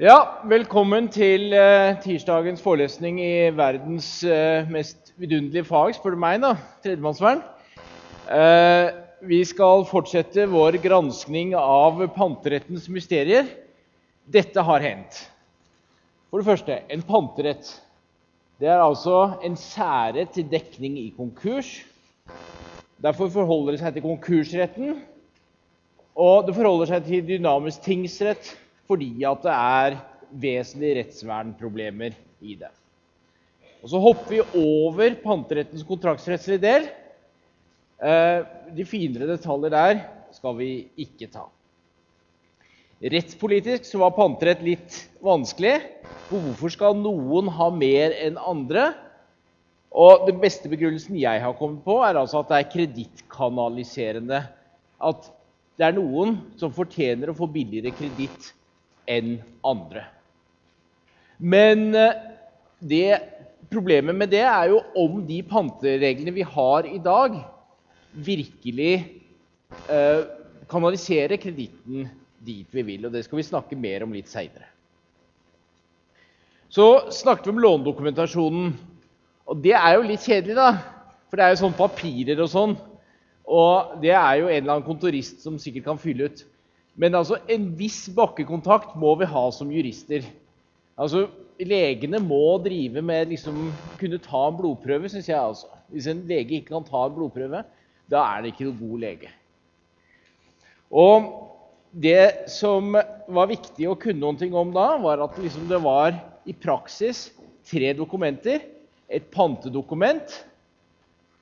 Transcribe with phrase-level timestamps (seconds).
[0.00, 6.38] Ja, velkommen til eh, tirsdagens forelesning i verdens eh, mest vidunderlige fag, spør du meg,
[6.40, 7.42] da, tredjemannsvern.
[8.32, 8.86] Eh,
[9.28, 13.50] vi skal fortsette vår granskning av panterettens mysterier.
[14.24, 15.20] Dette har hendt.
[16.32, 17.68] For det første, en panterett.
[18.56, 21.74] Det er altså en særrett til dekning i konkurs.
[23.04, 24.96] Derfor forholder det seg til konkursretten,
[26.16, 28.54] og det forholder seg til dynamisk tingsrett
[28.90, 29.98] fordi at det er
[30.30, 32.70] vesentlige rettsvernproblemer i det.
[33.80, 36.90] Og Så hopper vi over panterettens kontraktsrettslige del.
[38.00, 38.42] Eh,
[38.76, 40.02] de finere detaljer der
[40.34, 41.46] skal vi ikke ta.
[43.00, 45.78] Rettspolitisk så var panterett litt vanskelig.
[46.28, 48.90] Hvorfor skal noen ha mer enn andre?
[49.90, 54.42] Og Den beste begrunnelsen jeg har kommet på, er altså at det er kredittkanaliserende.
[55.00, 55.30] At
[55.80, 58.52] det er noen som fortjener å få billigere kreditt
[59.10, 60.04] enn andre.
[61.40, 62.18] Men eh,
[62.78, 63.20] det,
[63.72, 67.38] problemet med det er jo om de pantereglene vi har i dag,
[68.12, 68.92] virkelig
[69.86, 70.22] eh,
[70.70, 72.08] kanaliserer kreditten
[72.40, 73.06] dit vi vil.
[73.06, 74.68] og Det skal vi snakke mer om litt seinere.
[76.70, 78.70] Så snakket vi om lånedokumentasjonen.
[79.50, 80.70] Og det er jo litt kjedelig, da.
[81.30, 82.76] For det er jo sånn papirer og sånn.
[83.50, 86.44] Og det er jo en eller annen kontorist som sikkert kan fylle ut.
[86.98, 90.26] Men altså, en viss bakkekontakt må vi ha som jurister.
[91.00, 91.28] Altså,
[91.60, 93.68] Legene må drive med liksom,
[94.00, 95.38] kunne ta en blodprøve, syns jeg.
[95.38, 95.68] altså.
[95.92, 97.62] Hvis en lege ikke kan ta en blodprøve,
[98.10, 99.30] da er det ikke noen god lege.
[100.90, 101.30] Og
[101.90, 106.14] Det som var viktig å kunne noe om da, var at liksom det var
[106.46, 107.32] i praksis
[107.66, 108.62] tre dokumenter.
[109.10, 110.36] Et pantedokument,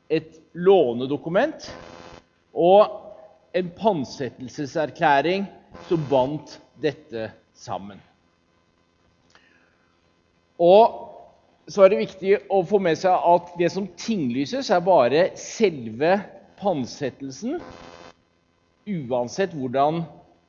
[0.09, 1.67] et lånedokument
[2.57, 3.08] og
[3.57, 5.47] en pantsettelseserklæring
[5.89, 8.01] som bandt dette sammen.
[10.59, 11.05] Og
[11.69, 16.17] så er det viktig å få med seg at det som tinglyses, er bare selve
[16.59, 17.59] pantsettelsen,
[18.89, 20.03] uansett hvordan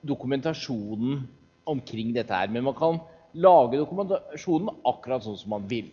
[0.07, 1.25] dokumentasjonen
[1.69, 2.51] omkring dette er.
[2.51, 3.01] Men man kan
[3.35, 5.91] lage dokumentasjonen akkurat sånn som man vil.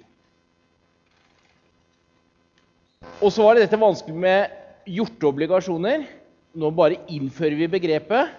[3.20, 4.54] Og så var det dette vanskelig med
[4.88, 6.06] gjorte obligasjoner.
[6.56, 8.32] Nå bare innfører vi begrepet.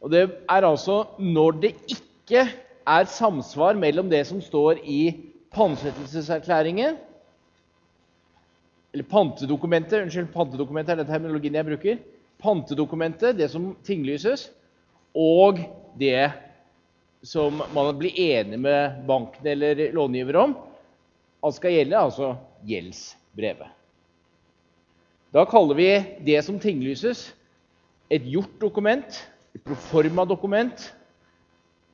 [0.00, 2.46] Og det er altså når det ikke
[2.88, 5.02] er samsvar mellom det som står i
[5.52, 6.96] pantsettelseserklæringen
[8.92, 10.02] Eller pantedokumentet.
[10.02, 12.00] Unnskyld, pantedokumentet er den terminologien jeg bruker.
[12.42, 14.48] Pantedokumentet, det som tinglyses,
[15.14, 15.60] og
[16.00, 16.32] det
[17.22, 20.56] som man blir enig med banken eller långiver om
[21.44, 22.32] at skal gjelde, altså
[22.66, 23.79] gjeldsbrevet.
[25.30, 25.90] Da kaller vi
[26.26, 27.28] det som tinglyses,
[28.10, 29.20] et gjort dokument,
[29.54, 30.88] et proforma-dokument,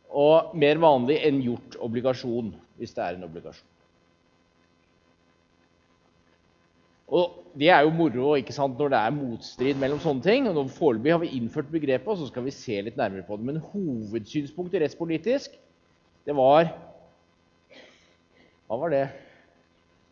[0.08, 3.72] og mer vanlig en gjort obligasjon, hvis det er en obligasjon.
[7.06, 10.48] Og Det er jo moro ikke sant, når det er motstrid mellom sånne ting.
[10.50, 13.46] og Foreløpig har vi innført begrepet, og så skal vi se litt nærmere på det.
[13.48, 15.54] Men hovedsynspunktet rettspolitisk,
[16.26, 16.68] det var
[18.66, 19.06] Hva var det?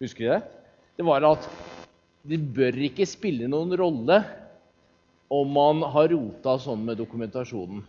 [0.00, 0.62] Husker dere det?
[0.96, 1.48] Det var at
[2.24, 4.20] det bør ikke spille noen rolle
[5.32, 7.82] om man har rota sånn med dokumentasjonen.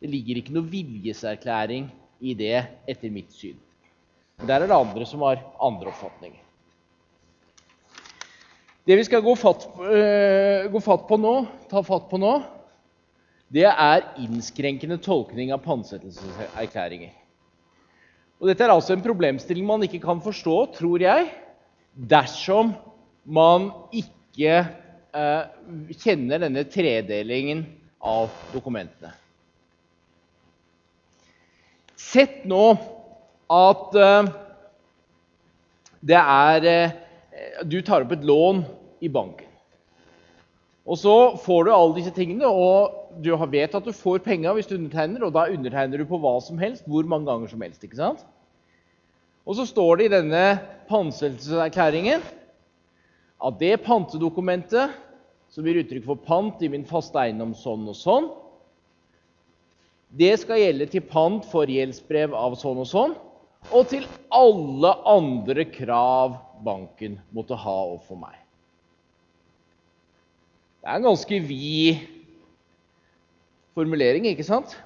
[0.00, 1.88] Det ligger ikke noe viljeserklæring
[2.24, 2.56] i det,
[2.88, 3.58] etter mitt syn.
[4.44, 6.40] Der er det andre som har andre oppfatninger.
[8.84, 11.34] Det vi skal gå fatt, øh, gå fatt på nå,
[11.70, 12.34] ta fatt på nå,
[13.54, 17.12] det er innskrenkende tolkning av pantsettelseserklæringer.
[18.40, 21.30] Og Dette er altså en problemstilling man ikke kan forstå, tror jeg,
[21.94, 22.74] dersom
[23.24, 24.56] man ikke
[25.14, 25.44] eh,
[26.00, 27.64] kjenner denne tredelingen
[28.04, 29.14] av dokumentene.
[31.96, 32.74] Sett nå
[33.54, 34.32] at eh,
[36.04, 37.00] det er eh,
[37.66, 38.62] Du tar opp et lån
[39.04, 39.48] i banken.
[40.84, 44.68] Og så får du alle disse tingene, og du vet at du får penga hvis
[44.68, 47.82] du undertegner, og da undertegner du på hva som helst, hvor mange ganger som helst.
[47.84, 48.20] ikke sant?
[49.48, 50.44] Og så står det i denne
[50.90, 52.22] pantsettelseserklæringen
[53.44, 54.94] at det pantedokumentet
[55.52, 58.30] som gir uttrykk for pant i min faste eiendom sånn og sånn,
[60.14, 63.14] det skal gjelde til pant for gjeldsbrev av sånn og sånn,
[63.74, 68.36] og til alle andre krav banken måtte ha overfor meg.
[70.84, 72.02] Det er en ganske vid
[73.74, 74.76] formulering, ikke sant?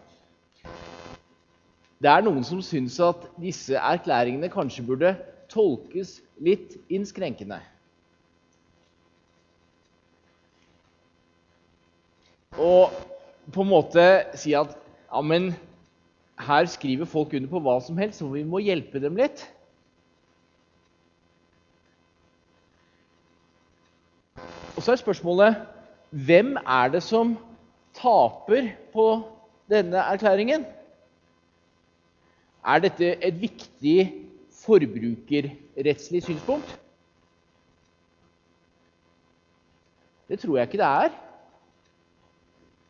[1.98, 5.16] Det er noen som syns at disse erklæringene kanskje burde
[5.50, 7.58] tolkes litt innskrenkende.
[12.56, 12.94] Og
[13.52, 14.04] på en måte
[14.38, 14.72] si at
[15.08, 15.52] ja, men
[16.38, 19.42] her skriver folk under på hva som helst, så vi må hjelpe dem litt.
[24.76, 25.58] Og så er spørsmålet
[26.14, 27.34] hvem er det som
[27.98, 29.06] taper på
[29.68, 30.64] denne erklæringen?
[32.68, 33.98] Er dette et viktig
[34.60, 36.70] forbrukerrettslig synspunkt?
[40.28, 41.16] Det tror jeg ikke det er.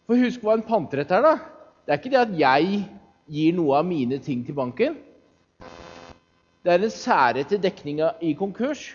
[0.08, 1.34] For husk hva en panterett er, da.
[1.84, 2.78] Det er ikke det at jeg
[3.28, 4.94] gir noe av mine ting til banken.
[6.64, 8.86] Det er en særrett til dekning i konkurs.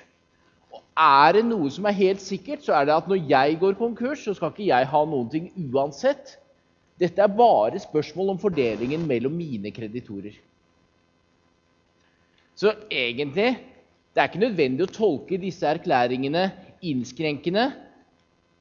[0.74, 3.78] Og er det noe som er helt sikkert, så er det at når jeg går
[3.78, 6.34] konkurs, så skal ikke jeg ha noen ting uansett.
[7.02, 10.34] Dette er bare spørsmål om fordelingen mellom mine kreditorer.
[12.58, 13.52] Så egentlig
[14.14, 16.48] det er ikke nødvendig å tolke disse erklæringene
[16.86, 17.70] innskrenkende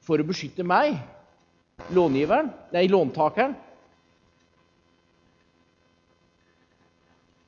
[0.05, 0.97] for å beskytte meg,
[1.93, 3.55] långiveren, nei, låntakeren.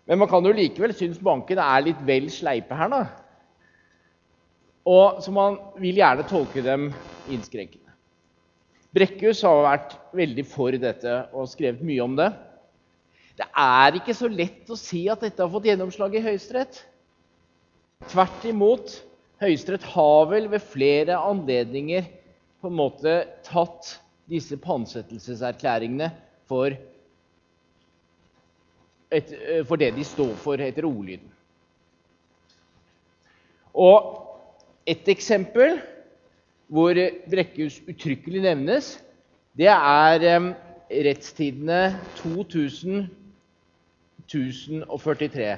[0.06, 2.90] Men man kan jo likevel synes bankene er litt vel sleipe her.
[2.90, 3.06] da.
[4.86, 6.92] Og Så man vil gjerne tolke dem
[7.30, 7.82] innskrenkende.
[8.96, 12.30] Brekkhus har vært veldig for dette og skrevet mye om det.
[13.36, 16.78] Det er ikke så lett å si at dette har fått gjennomslag i Høyesterett.
[18.08, 18.94] Tvert imot.
[19.42, 22.06] Høyesterett har vel ved flere anledninger
[22.62, 23.98] på en måte tatt
[24.30, 26.12] disse pantsettelseserklæringene
[26.46, 26.66] for
[29.12, 31.32] et, eh, for det de står for etter ordlyden.
[33.74, 34.22] Og
[34.86, 35.80] et eksempel
[36.68, 36.94] hvor
[37.30, 39.04] Brekkhus uttrykkelig nevnes,
[39.58, 40.54] det er eh,
[40.90, 43.10] rettstidene 2000
[44.26, 45.58] 1043.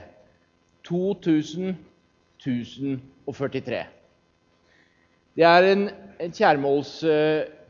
[0.83, 1.77] 2000
[2.39, 3.85] 1043.
[5.35, 5.89] Det er en,
[6.19, 6.31] en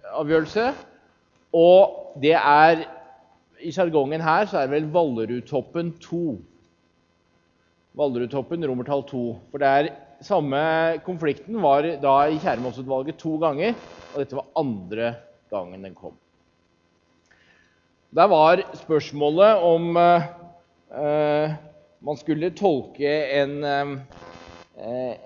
[0.07, 0.74] kjærmålsavgjørelse,
[1.54, 2.86] og det er
[3.59, 6.38] i sjargongen her så er det vel Vallerudtoppen 2.
[7.98, 9.24] Vallerudtoppen romertall 2.
[9.51, 9.89] For det er
[10.21, 13.74] samme konflikten var da i Kjærmålsutvalget to ganger,
[14.13, 15.13] og dette var andre
[15.51, 16.13] gangen den kom.
[18.15, 21.56] Der var spørsmålet om eh,
[22.00, 23.10] man skulle tolke
[23.42, 23.98] en, uh,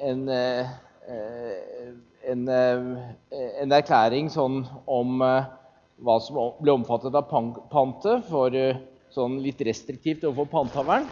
[0.10, 0.66] en, uh,
[2.28, 5.24] en, en erklæring sånn om
[6.02, 7.28] hva som ble omfattet av
[7.72, 8.80] pantet, for eh,
[9.14, 11.10] sånn litt restriktivt overfor panthaveren.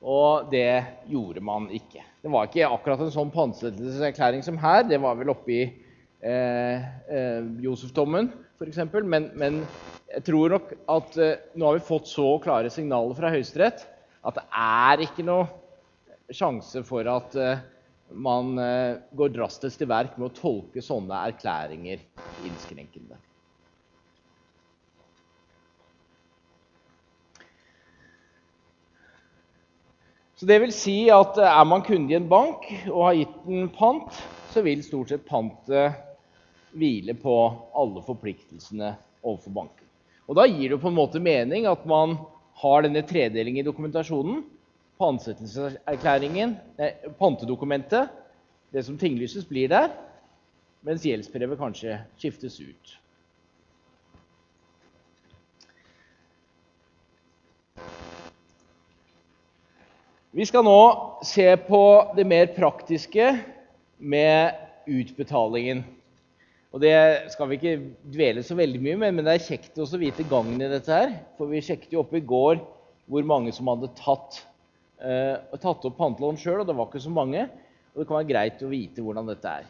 [0.00, 0.82] Og det
[1.12, 2.02] gjorde man ikke.
[2.20, 4.84] Det var ikke akkurat en sånn pantsettelseserklæring som her.
[4.88, 8.30] Det var vel oppe i eh, eh, Josef-dommen,
[8.60, 8.82] f.eks.
[9.00, 9.62] Men, men
[10.10, 13.86] jeg tror nok at eh, nå har vi fått så klare signaler fra Høyesterett
[14.20, 15.46] at det er ikke noe
[16.36, 17.62] sjanse for at eh,
[18.12, 22.02] man eh, går drastisk til verk med å tolke sånne erklæringer
[22.46, 23.18] innskrenkende.
[30.40, 33.40] Så det vil si at eh, er man kunde i en bank og har gitt
[33.44, 35.98] den pant, så vil stort sett pantet
[36.72, 37.34] hvile på
[37.76, 39.86] alle forpliktelsene overfor banken.
[40.30, 42.16] Og Da gir det på en måte mening at man
[42.62, 44.44] har denne tredelingen i dokumentasjonen.
[45.00, 46.58] Pantsettelseserklæringen,
[47.18, 48.10] pantedokumentet,
[48.72, 49.94] det som tinglyses, blir der,
[50.84, 52.98] mens gjeldsbrevet kanskje skiftes ut.
[60.30, 60.80] Vi skal nå
[61.26, 61.80] se på
[62.14, 63.32] det mer praktiske
[63.98, 64.52] med
[64.86, 65.82] utbetalingen.
[66.70, 67.80] Og Det skal vi ikke
[68.14, 70.92] dvele så veldig mye med, men det er kjekt å vite gangen i dette.
[70.92, 71.16] her.
[71.36, 72.62] For vi sjekket jo opp i går
[73.10, 74.44] hvor mange som hadde tatt,
[75.02, 77.46] eh, tatt opp pantelån sjøl, og det var ikke så mange.
[77.92, 79.68] Og det kan være greit å vite hvordan dette er.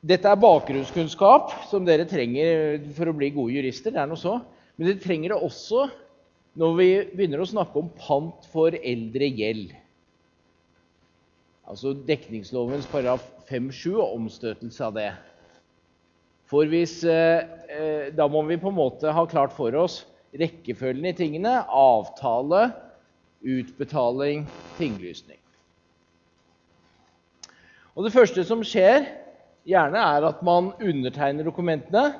[0.00, 3.92] Dette er bakgrunnskunnskap som dere trenger for å bli gode jurister.
[3.92, 4.38] det er noe så.
[4.76, 5.90] Men dere trenger det også
[6.60, 9.74] når vi begynner å snakke om pant for eldre gjeld.
[11.70, 15.10] Altså dekningslovens paragraf 5-7 og omstøtelse av det.
[16.50, 20.04] For hvis, eh, eh, Da må vi på en måte ha klart for oss
[20.34, 21.64] rekkefølgen i tingene.
[21.68, 22.72] Avtale,
[23.40, 24.46] utbetaling,
[24.78, 25.38] tinglysning.
[27.96, 29.08] Og Det første som skjer,
[29.68, 32.14] gjerne er at man undertegner dokumentene.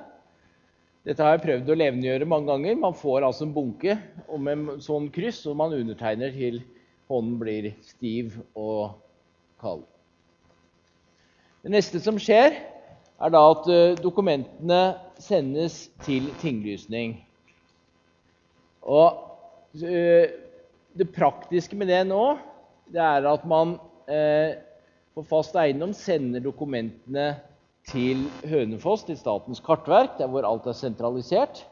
[1.07, 2.77] Dette har jeg prøvd å levendegjøre mange ganger.
[2.77, 3.97] Man får altså en bunke
[4.37, 6.61] med sånn kryss, og man undertegner til
[7.11, 8.99] hånden blir stiv og
[9.63, 9.87] kald.
[11.65, 12.55] Det neste som skjer,
[13.21, 14.83] er da at eh, dokumentene
[15.21, 17.19] sendes til tinglysning.
[18.81, 20.33] Og eh,
[21.01, 22.37] det praktiske med det nå,
[22.93, 23.79] det er at man
[24.11, 24.59] eh,
[25.17, 27.33] på fast eiendom sender dokumentene
[27.89, 31.65] til Hønefoss, til Statens kartverk, der hvor alt er sentralisert.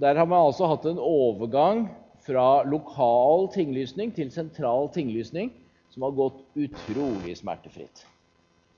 [0.00, 1.88] Der har man altså hatt en overgang
[2.24, 5.52] fra lokal tinglysning til sentral tinglysning
[5.90, 8.04] som har gått utrolig smertefritt.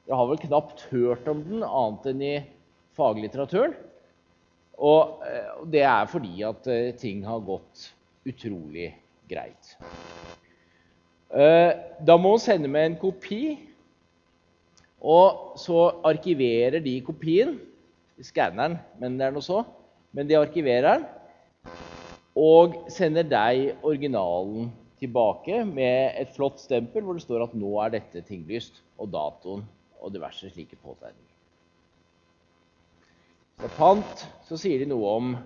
[0.08, 2.34] Jeg har vel knapt hørt om den annet enn i
[2.98, 3.76] faglitteraturen.
[4.82, 7.90] Og eh, det er fordi at eh, ting har gått
[8.26, 8.90] utrolig
[9.32, 9.74] greit.
[11.32, 11.72] Eh,
[12.04, 13.56] da må hun sende med en kopi,
[15.02, 17.56] og så arkiverer de kopien.
[18.22, 19.64] Skanneren, skanner men det er noe så.
[20.12, 21.08] Men de arkiverer den
[22.38, 24.70] og sender deg originalen
[25.02, 29.64] tilbake med et flott stempel hvor det står at 'nå er dette tinglyst', og datoen
[30.00, 31.32] og diverse slike påtegninger.
[33.58, 35.36] Ved pant så sier de noe om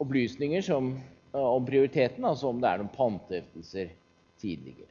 [0.00, 0.94] opplysninger som,
[1.32, 3.92] om prioriteten, altså om det er noen panteheftelser
[4.42, 4.88] tidligere.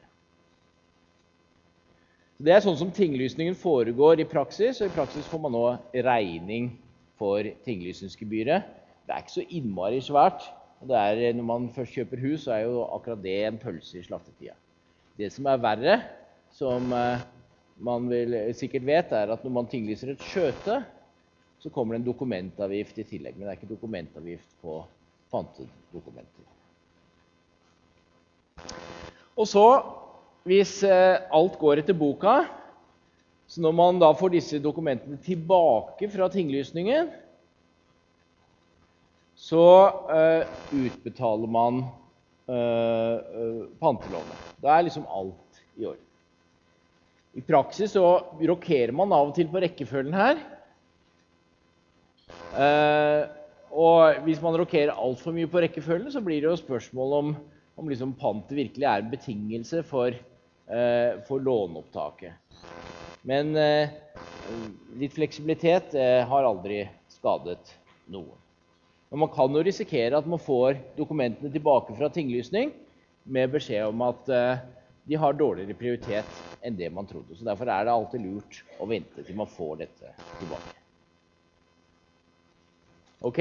[2.42, 5.66] Det er sånn som tinglysningen foregår i praksis, og i praksis får man nå
[6.02, 6.72] regning
[7.20, 8.66] for tinglysningsgebyret.
[9.06, 10.48] Det er ikke så innmari svært.
[10.82, 14.00] Og det er, når man først kjøper hus, så er jo akkurat det en pølse
[14.00, 14.56] i slaktetida.
[15.18, 15.94] Det som er verre,
[16.56, 17.22] som eh,
[17.86, 20.80] man vil, sikkert vet, er at når man tinglyser et skjøte,
[21.62, 23.36] så kommer det en dokumentavgift i tillegg.
[23.36, 24.80] Men det er ikke dokumentavgift på
[25.32, 26.46] pantedokumenter.
[29.32, 29.66] Og så,
[30.46, 32.42] hvis eh, alt går etter boka,
[33.48, 37.10] så når man da får disse dokumentene tilbake fra tinglysningen,
[39.42, 39.64] så
[40.06, 41.82] uh, utbetaler man
[42.46, 44.46] uh, uh, pantelånet.
[44.62, 46.08] Da er liksom alt i orden.
[47.34, 48.06] I praksis så
[48.38, 50.40] rokerer man av og til på rekkefølgen her.
[53.72, 57.32] Og hvis man rokerer altfor mye på rekkefølgen, så blir det jo spørsmål om,
[57.80, 60.16] om liksom pantet virkelig er en betingelse for,
[61.28, 62.36] for låneopptaket.
[63.28, 63.56] Men
[65.00, 65.96] litt fleksibilitet
[66.28, 67.72] har aldri skadet
[68.12, 68.36] noen.
[69.12, 72.70] Men man kan jo risikere at man får dokumentene tilbake fra tinglysning
[73.24, 74.62] med beskjed om at uh,
[75.04, 77.36] de har dårligere prioritet enn det man trodde.
[77.36, 80.81] Så Derfor er det alltid lurt å vente til man får dette tilbake.
[83.22, 83.38] Ok,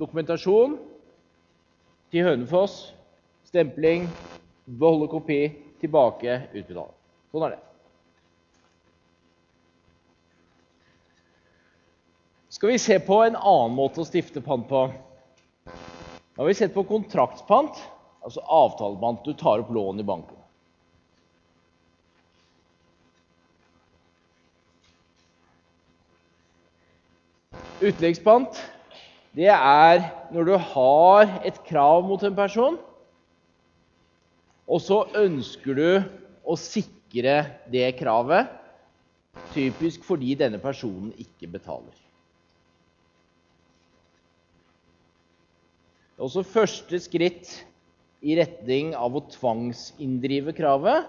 [0.00, 0.78] dokumentasjon
[2.10, 2.94] til Hønefoss.
[3.50, 4.06] Stempling,
[4.64, 5.42] beholde kopi,
[5.82, 6.94] tilbake, utbetale.
[7.32, 7.64] Sånn er det.
[12.60, 14.80] skal vi se på en annen måte å stifte pant på.
[15.64, 17.78] Da har vi sett på kontraktspant,
[18.20, 19.22] altså avtalepant.
[19.24, 20.36] Du tar opp lån i banken.
[27.80, 28.60] Utleggspant
[29.36, 30.02] det er
[30.34, 32.78] når du har et krav mot en person,
[34.70, 35.88] og så ønsker du
[36.46, 37.36] å sikre
[37.70, 38.50] det kravet,
[39.54, 41.94] typisk fordi denne personen ikke betaler.
[46.14, 47.54] Det er også første skritt
[48.20, 51.06] i retning av å tvangsinndrive kravet.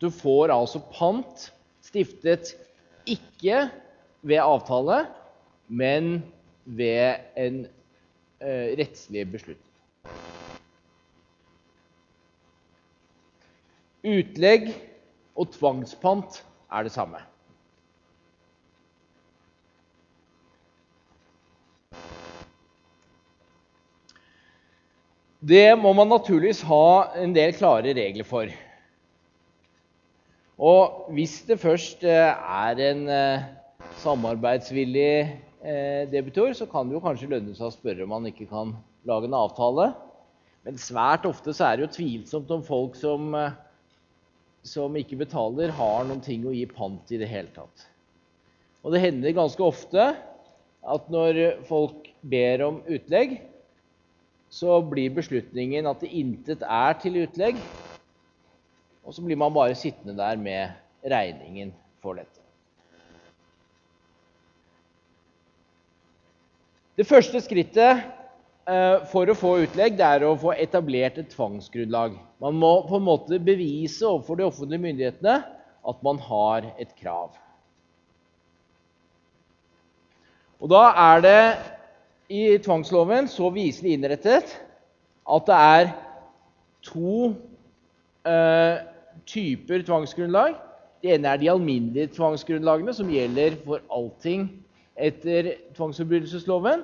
[0.00, 1.50] Du får altså pant
[1.84, 2.54] stiftet
[3.04, 3.66] ikke
[4.24, 5.02] ved avtale,
[5.70, 6.24] men
[6.66, 7.62] ved en
[8.42, 9.66] eh, rettslig beslutning.
[14.00, 14.70] Utlegg
[15.38, 16.40] og tvangspant
[16.72, 17.20] er det samme.
[25.40, 28.50] Det må man naturligvis ha en del klare regler for.
[30.60, 32.34] Og hvis det først eh,
[32.66, 33.46] er en eh,
[34.02, 38.48] samarbeidsvillig eh, debitor, så kan det jo kanskje lønne seg å spørre om man ikke
[38.50, 38.74] kan
[39.08, 39.90] lage en avtale.
[40.66, 43.32] Men svært ofte så er det jo tvilsomt om folk som,
[44.66, 47.86] som ikke betaler, har noen ting å gi pant i det hele tatt.
[48.84, 50.10] Og det hender ganske ofte
[50.80, 53.40] at når folk ber om utlegg,
[54.50, 57.60] så blir beslutningen at det intet er til utlegg.
[59.06, 60.74] Og så blir man bare sittende der med
[61.06, 62.39] regningen for dette.
[67.00, 68.02] Det første skrittet
[68.68, 72.18] eh, for å få utlegg det er å få etablert et tvangsgrunnlag.
[72.44, 75.38] Man må på en måte bevise overfor de offentlige myndighetene
[75.88, 77.32] at man har et krav.
[80.60, 81.42] Og Da er det
[82.28, 84.52] i tvangsloven så viselig innrettet
[85.24, 85.92] at det er
[86.84, 87.30] to
[88.28, 88.76] eh,
[89.24, 90.58] typer tvangsgrunnlag.
[91.00, 94.50] Det ene er de alminnelige tvangsgrunnlagene, som gjelder for allting
[95.00, 96.82] etter tvangsforbrytelsesloven.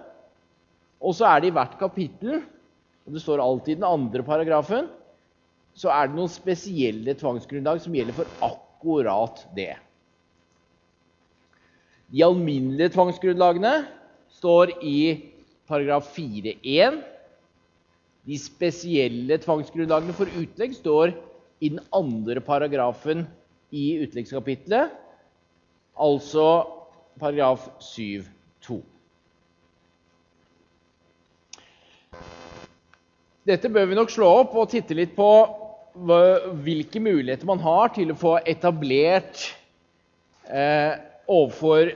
[1.04, 2.40] Og så er det i hvert kapittel,
[3.06, 4.88] og det står alltid i den andre paragrafen,
[5.76, 9.74] så er det noen spesielle tvangsgrunnlag som gjelder for akkurat det.
[12.08, 13.74] De alminnelige tvangsgrunnlagene
[14.38, 14.98] står i
[15.68, 17.00] paragraf 4-1.
[18.26, 21.12] De spesielle tvangsgrunnlagene for utlegg står
[21.60, 23.26] i den andre paragrafen
[23.74, 24.92] i utleggskapitlet,
[25.96, 26.46] altså
[27.20, 28.80] paragraf 7-2.
[33.46, 35.30] Dette bør vi nok slå opp og titte litt på
[36.66, 39.46] hvilke muligheter man har til å få etablert
[40.50, 40.98] eh,
[41.30, 41.94] overfor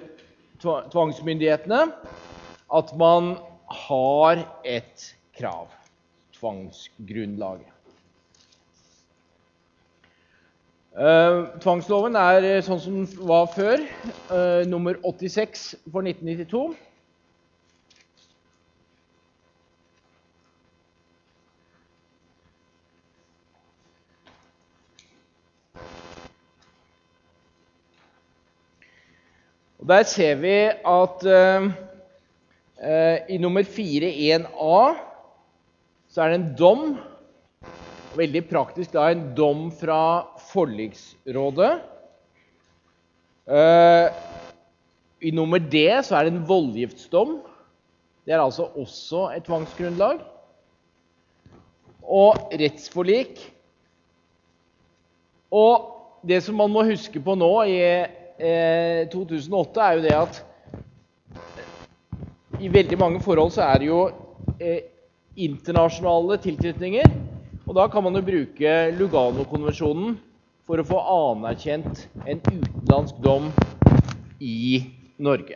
[0.62, 1.82] tvangsmyndighetene
[2.78, 3.34] at man
[3.88, 5.68] har et krav
[6.38, 7.79] tvangsgrunnlaget.
[11.00, 13.80] Uh, tvangsloven er eh, sånn som den var før,
[14.28, 16.74] uh, nummer 86 for 1992.
[29.80, 31.70] Og Der ser vi at uh,
[33.24, 34.82] i nummer 4.1a
[36.12, 36.84] så er det en dom.
[38.16, 40.00] Veldig praktisk da en dom fra
[40.50, 41.70] forliksrådet.
[43.50, 44.10] Uh,
[45.22, 47.38] I nummer D så er det en voldgiftsdom.
[48.26, 50.20] Det er altså også et tvangsgrunnlag.
[52.02, 53.40] Og rettsforlik.
[55.50, 55.88] Og
[56.26, 60.40] det som man må huske på nå i eh, 2008, er jo det at
[62.60, 64.02] i veldig mange forhold så er det jo
[64.60, 64.82] eh,
[65.36, 67.19] internasjonale tilknytninger.
[67.70, 70.16] Og da kan man jo bruke Lugano-konvensjonen
[70.66, 73.44] for å få anerkjent en utenlandsk dom
[74.42, 74.80] i
[75.22, 75.54] Norge.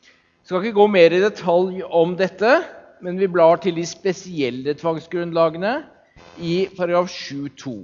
[0.00, 2.54] Jeg skal ikke gå mer i detalj om dette,
[3.04, 5.74] men vi blar til de spesielle tvangsgrunnlagene
[6.40, 7.74] i paragraf 7-2.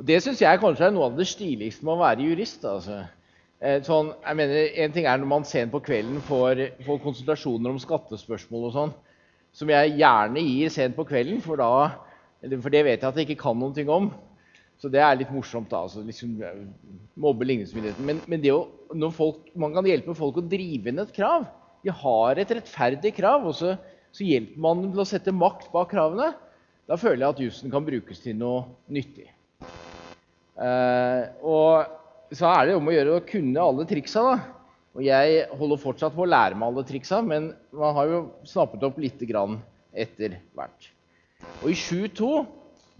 [0.00, 2.64] Det syns jeg kanskje er noe av det stiligste med å være jurist.
[2.64, 3.02] altså.
[3.64, 7.72] Eh, sånn, jeg mener, En ting er når man sent på kvelden får, får konsultasjoner
[7.72, 8.92] om skattespørsmål og sånn,
[9.56, 13.28] som jeg gjerne gir sent på kvelden, for, da, for det vet jeg at jeg
[13.30, 14.10] ikke kan noe om.
[14.76, 15.70] Så det er litt morsomt.
[15.70, 16.60] da, altså, liksom, eh,
[17.16, 18.04] Mobbe ligningsmyndigheten.
[18.04, 21.48] Men, men å, folk, man kan hjelpe folk å drive inn et krav.
[21.86, 23.76] De har et rettferdig krav, og så,
[24.12, 26.34] så hjelper man dem til å sette makt bak kravene.
[26.90, 29.30] Da føler jeg at jussen kan brukes til noe nyttig.
[30.54, 32.03] Uh, og
[32.38, 34.24] så er det om å gjøre å kunne alle triksa.
[34.30, 34.54] da.
[34.94, 38.84] Og jeg holder fortsatt på å lære meg alle triksa, men man har jo snappet
[38.86, 39.58] opp litt grann
[39.90, 40.90] etter hvert.
[41.62, 42.28] Og i 7.2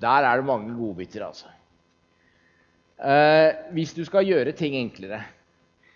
[0.02, 1.50] der er det mange godbiter, altså.
[2.98, 5.22] Eh, hvis du skal gjøre ting enklere.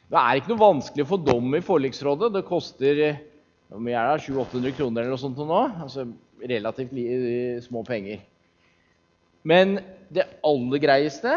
[0.09, 2.31] Det er ikke noe vanskelig å få dom i forliksrådet.
[2.35, 3.03] Det koster
[3.75, 5.61] 700-800 kroner eller noe sånt nå.
[5.85, 6.07] Altså
[6.39, 6.95] relativt
[7.67, 8.23] små penger.
[9.47, 9.79] Men
[10.15, 11.35] det aller greieste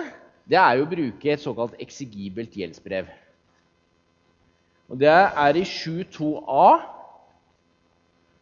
[0.50, 3.10] det er jo å bruke et såkalt eksigibelt gjeldsbrev.
[4.92, 6.68] Og Det er i 7.2a.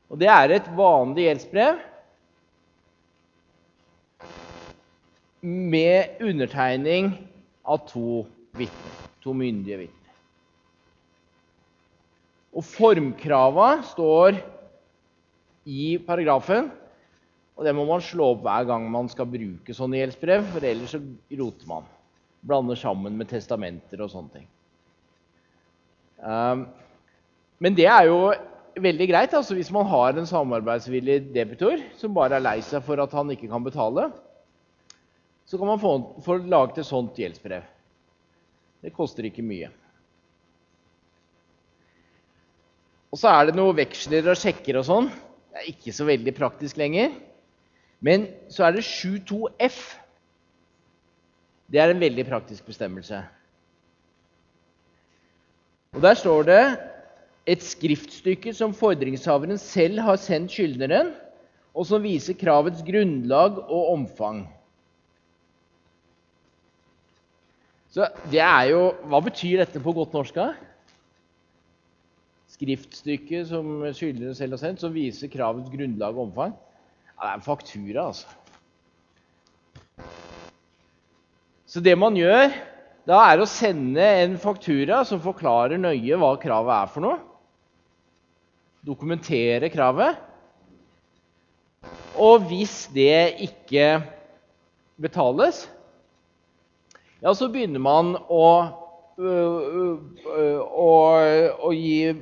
[0.10, 1.84] Og det er et vanlig gjeldsbrev
[5.46, 7.12] med undertegning
[7.64, 8.24] av to
[8.58, 8.96] vitner.
[9.22, 10.16] To myndige vitner.
[12.56, 14.40] Og formkrava står
[15.70, 16.72] i paragrafen
[17.60, 20.94] og det må man slå opp hver gang man skal bruke sånne gjeldsbrev, for ellers
[20.96, 21.02] så
[21.42, 21.90] roter man.
[22.48, 24.46] Blander sammen med testamenter og sånne ting.
[26.24, 26.64] Um,
[27.60, 28.32] men det er jo
[28.80, 33.04] veldig greit altså hvis man har en samarbeidsvillig debitor som bare er lei seg for
[33.04, 34.08] at han ikke kan betale.
[35.44, 37.68] Så kan man få, få laget et sånt gjeldsbrev.
[38.80, 39.68] Det koster ikke mye.
[43.12, 45.10] Og så er det noen veksler og sjekker og sånn.
[45.50, 47.12] Det er ikke så veldig praktisk lenger.
[48.00, 49.80] Men så er det 7.2f.
[51.70, 53.20] Det er en veldig praktisk bestemmelse.
[55.94, 56.64] Og Der står det
[57.50, 61.12] et skriftstykke som fordringshaveren selv har sendt skyldneren,
[61.74, 64.44] og som viser kravets grunnlag og omfang.
[67.90, 70.38] Så det er jo, Hva betyr dette på godt norsk?
[72.54, 76.54] Skriftstykket som skyldneren selv har sendt, som viser kravets grunnlag og omfang.
[77.20, 78.28] Ja, det er en faktura, altså.
[81.68, 82.54] Så det man gjør,
[83.04, 87.18] da er å sende en faktura som forklarer nøye hva kravet er for noe.
[88.88, 90.16] Dokumentere kravet.
[92.16, 93.90] Og hvis det ikke
[94.96, 95.66] betales,
[97.20, 98.48] ja, så begynner man å,
[100.72, 100.90] å,
[101.68, 102.16] å gi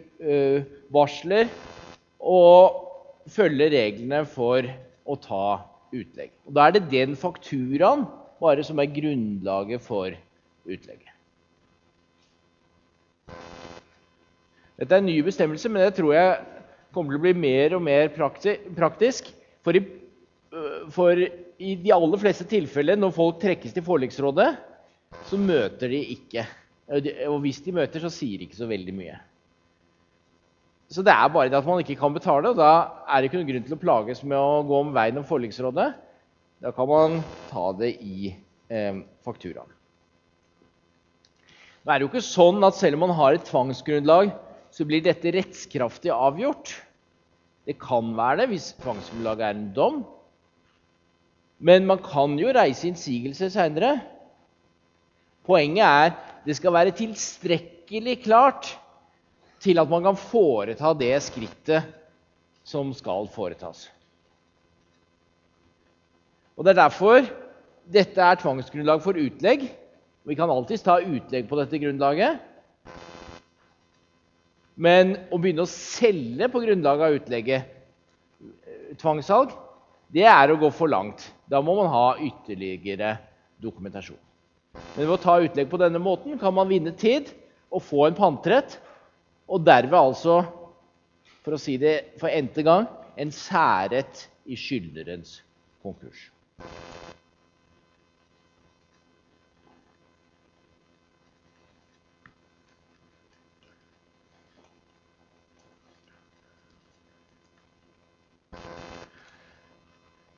[0.89, 1.53] varsler
[2.17, 2.83] og
[3.29, 4.65] følge reglene for
[5.07, 5.47] å ta
[5.95, 6.33] utlegg.
[6.47, 8.05] Og Da er det den fakturaen
[8.41, 10.11] bare som er grunnlaget for
[10.67, 11.13] utlegget.
[14.77, 16.35] Dette er en ny bestemmelse, men det tror jeg
[16.93, 19.31] kommer til å bli mer og mer praktisk.
[19.65, 19.81] For i,
[20.93, 24.51] for i de aller fleste tilfeller når folk trekkes til forliksrådet,
[25.25, 26.45] så møter de ikke.
[27.27, 29.17] Og hvis de møter, så sier de ikke så veldig mye.
[30.87, 32.71] Så det er bare det at man ikke kan betale, og da
[33.11, 35.87] er det ikke noen grunn til å plages med å gå om veien om forliksrådet.
[36.63, 37.17] Da kan man
[37.51, 39.73] ta det i eh, fakturaen.
[41.83, 44.31] Nå er det jo ikke sånn at selv om man har et tvangsgrunnlag,
[44.71, 46.71] så blir dette rettskraftig avgjort.
[47.67, 50.01] Det kan være det hvis tvangsgrunnlaget er en dom.
[51.59, 53.97] Men man kan jo reise innsigelse seinere.
[55.47, 58.75] Poenget er det skal være tilstrekkelig klart
[59.63, 61.87] til at man kan foreta det skrittet
[62.67, 63.87] som skal foretas.
[66.57, 67.27] Og Det er derfor
[67.87, 69.67] dette er tvangsgrunnlag for utlegg.
[70.27, 72.41] Vi kan alltids ta utlegg på dette grunnlaget.
[74.77, 77.69] Men å begynne å selge på grunnlag av utlegget,
[79.01, 79.53] tvangssalg,
[80.13, 81.23] det er å gå for langt.
[81.49, 83.15] Da må man ha ytterligere
[83.63, 84.19] dokumentasjon.
[84.95, 87.31] Men ved å ta utlegg på denne måten kan man vinne tid
[87.73, 88.77] og få en panterett
[89.47, 90.41] og derved altså,
[91.43, 95.39] for å si det for n-te gang, en særrett i skyldnerens
[95.83, 96.27] konkurs.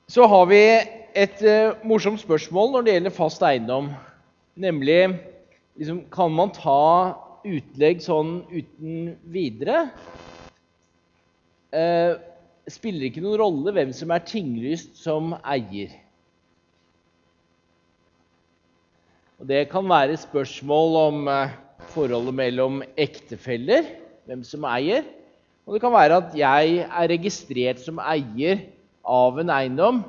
[0.09, 0.61] Så har vi
[1.13, 3.91] et uh, morsomt spørsmål når det gjelder fast eiendom.
[4.57, 5.03] Nemlig
[5.77, 7.13] liksom, kan man ta
[7.47, 9.87] utlegg sånn uten videre.
[11.75, 12.17] Eh,
[12.69, 15.93] spiller ikke noen rolle hvem som er tinglyst som eier.
[19.39, 21.55] Og det kan være spørsmål om eh,
[21.93, 23.87] forholdet mellom ektefeller,
[24.27, 25.07] hvem som eier.
[25.65, 28.65] Og det kan være at jeg er registrert som eier
[29.05, 30.03] av en eiendom,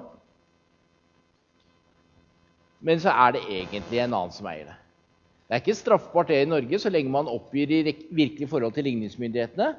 [2.80, 4.79] men så er det egentlig en annen som eier det.
[5.50, 7.80] Det er ikke straffbart det i Norge så lenge man oppgir i
[8.14, 9.72] virkelig forhold til ligningsmyndighetene.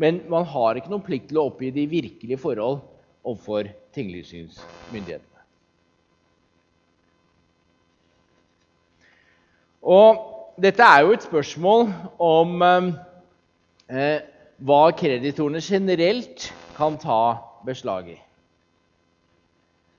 [0.00, 2.80] Men man har ikke noen plikt til å oppgi de virkelige forhold
[3.28, 5.44] overfor tinglysningsmyndighetene.
[9.84, 10.24] Og
[10.64, 11.90] dette er jo et spørsmål
[12.24, 14.20] om eh,
[14.64, 16.48] hva kreditorene generelt
[16.80, 17.36] kan ta
[17.68, 18.20] beslag i.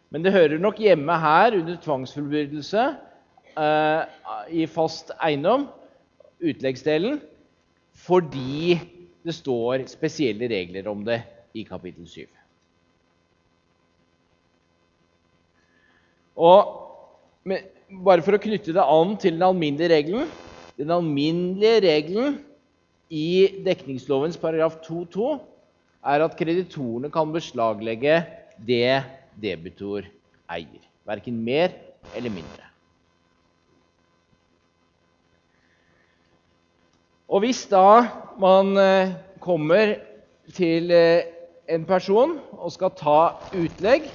[0.10, 2.96] Men det hører nok hjemme her under tvangsfullbyrdelse
[3.56, 5.68] i fast eiendom,
[6.44, 7.20] utleggsdelen,
[8.06, 8.76] fordi
[9.26, 11.22] det står spesielle regler om det
[11.56, 12.26] i kapittel 7.
[16.36, 16.74] Og
[17.48, 17.64] men,
[18.04, 20.32] bare for å knytte det an til den alminnelige regelen
[20.76, 22.40] Den alminnelige regelen
[23.14, 25.36] i dekningslovens paragraf 2-2
[26.12, 28.18] er at kreditorene kan beslaglegge
[28.66, 29.04] det
[29.40, 30.04] debitor
[30.52, 30.82] eier.
[31.08, 31.72] Verken mer
[32.18, 32.66] eller mindre.
[37.36, 38.06] Og hvis da
[38.40, 39.10] man eh,
[39.44, 39.98] kommer
[40.56, 41.26] til eh,
[41.68, 43.20] en person og skal ta
[43.52, 44.06] utlegg,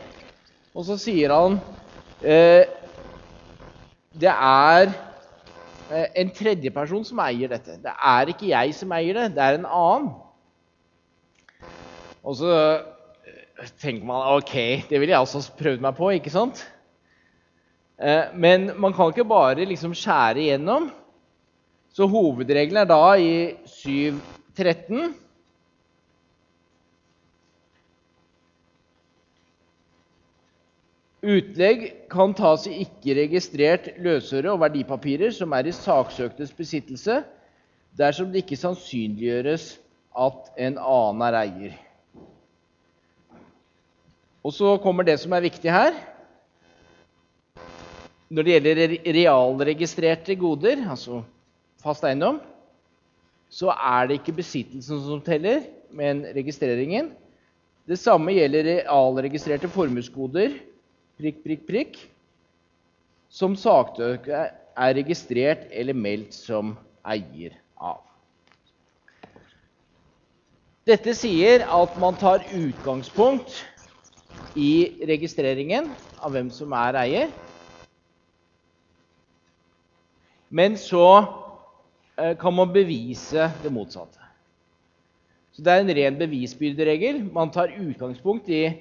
[0.73, 1.59] og så sier han
[2.25, 2.65] eh,
[4.17, 4.89] det er
[5.93, 7.77] eh, en tredjeperson som eier dette.
[7.83, 10.09] Det er ikke jeg som eier det, det er en annen.
[12.25, 12.55] Og så
[13.83, 14.57] tenker man ok,
[14.89, 16.65] det ville jeg også prøvd meg på, ikke sant?
[18.33, 20.89] Men man kan ikke bare liksom skjære igjennom.
[21.91, 23.33] Så hovedregelen er da i
[23.67, 25.11] 7.13
[31.21, 37.19] Utlegg kan tas i ikke-registrert løsøre og verdipapirer som er i saksøktes besittelse,
[37.99, 39.75] dersom det ikke sannsynliggjøres
[40.17, 41.75] at en annen er eier.
[44.41, 45.93] Og så kommer det som er viktig her.
[48.33, 51.21] Når det gjelder realregistrerte goder, altså
[51.83, 52.41] fast eiendom,
[53.51, 57.11] så er det ikke besittelsen som teller, men registreringen.
[57.89, 60.55] Det samme gjelder realregistrerte formuesgoder,
[61.19, 61.99] prikk, prikk, prikk,
[63.31, 68.01] som saksøker er registrert eller meldt som eier av.
[70.87, 73.61] Dette sier at man tar utgangspunkt
[74.59, 77.35] i registreringen av hvem som er eier.
[80.51, 81.05] Men så
[82.41, 84.19] kan man bevise det motsatte.
[85.53, 87.33] Så Det er en ren bevisbyrderegel.
[87.33, 88.73] Man tar utgangspunkt i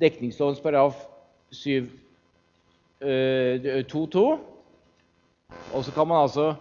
[0.00, 1.06] dekningslovens paragraf
[1.52, 4.38] 2-2.
[5.74, 6.54] og så kan man altså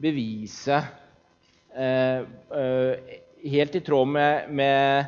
[0.00, 0.80] bevise
[1.76, 2.22] eh,
[3.44, 5.04] helt i tråd med, med,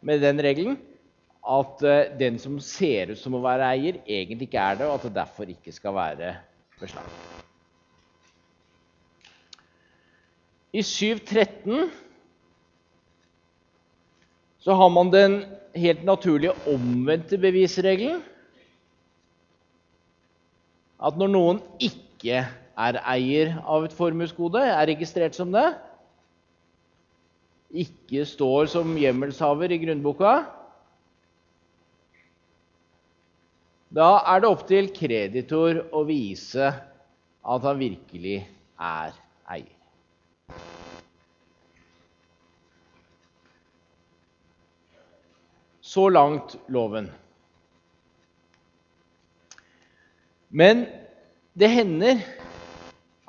[0.00, 0.76] med den regelen
[1.46, 4.98] at eh, den som ser ut som å være eier, egentlig ikke er det, og
[4.98, 6.34] at det derfor ikke skal være
[6.80, 7.06] beslag.
[10.76, 11.86] I 7.13
[14.60, 15.36] så har man den
[15.78, 18.18] helt naturlige omvendte bevisregelen.
[21.00, 22.42] At når noen ikke
[22.76, 25.68] er eier av et formuesgode, er registrert som det,
[27.76, 30.34] ikke står som hjemmelshaver i grunnboka,
[33.96, 36.68] da er det opp til kreditor å vise
[37.46, 38.40] at han virkelig
[38.76, 39.75] er eier.
[45.86, 47.06] Så langt loven.
[50.48, 50.86] Men
[51.54, 52.24] det hender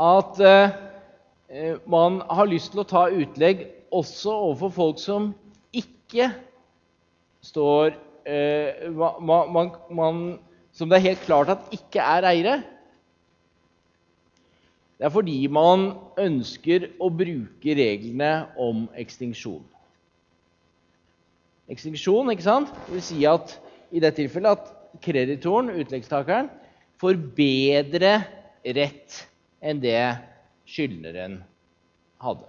[0.02, 3.62] at eh, man har lyst til å ta utlegg
[3.94, 5.30] også overfor folk som
[5.70, 6.32] ikke
[7.46, 7.94] står
[8.26, 10.26] eh, man, man, man,
[10.74, 12.58] Som det er helt klart at ikke er eiere.
[14.98, 19.62] Det er fordi man ønsker å bruke reglene om ekstinksjon.
[21.70, 22.72] Ekstinksjon ikke sant?
[22.88, 23.54] Det vil si at
[23.94, 26.50] i dette tilfellet at kreditoren, utleggstakeren,
[26.98, 28.14] får bedre
[28.66, 29.20] rett
[29.62, 30.00] enn det
[30.68, 31.42] skyldneren
[32.24, 32.48] hadde.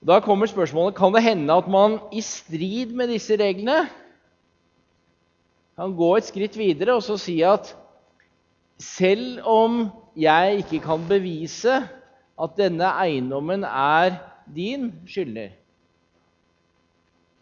[0.00, 3.82] Da kommer spørsmålet kan det hende at man i strid med disse reglene
[5.76, 7.74] kan gå et skritt videre og så si at
[8.80, 9.82] selv om
[10.16, 11.82] jeg ikke kan bevise
[12.40, 14.16] at denne eiendommen er
[14.54, 15.52] din skyldner,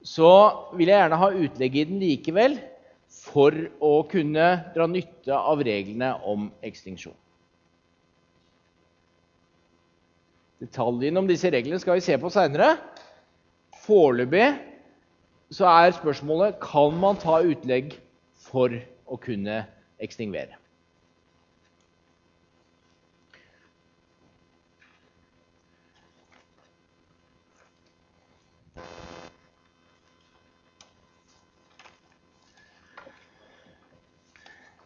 [0.03, 0.33] så
[0.75, 2.59] vil jeg gjerne ha utlegg i den likevel
[3.09, 7.17] for å kunne dra nytte av reglene om ekstinksjon.
[10.59, 12.75] Detaljene om disse reglene skal vi se på seinere.
[13.85, 14.47] Foreløpig
[15.55, 17.95] så er spørsmålet kan man ta utlegg
[18.49, 18.75] for
[19.07, 19.63] å kunne
[20.03, 20.59] ekstingvere.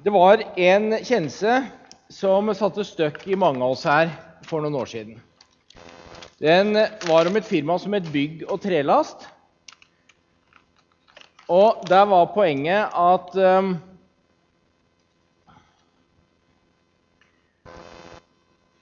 [0.03, 1.61] Det var en kjennelse
[2.11, 4.09] som satte støkk i mange av oss her
[4.49, 5.21] for noen år siden.
[6.43, 6.75] Den
[7.07, 9.29] var om et firma som het Bygg og Trelast.
[11.47, 13.77] Og der var poenget at um,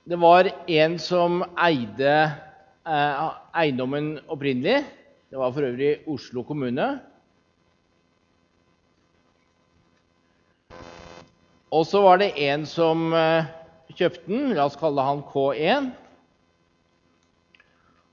[0.09, 2.15] Det var en som eide
[2.89, 3.29] eh,
[3.61, 4.81] eiendommen opprinnelig.
[5.31, 6.89] Det var for øvrig Oslo kommune.
[11.71, 13.47] Og så var det en som eh,
[13.95, 14.55] kjøpte den.
[14.59, 15.91] La oss kalle han K1.